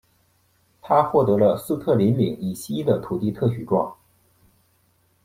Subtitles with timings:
[0.81, 3.95] 他获得了斯特林岭以西的土地特许状。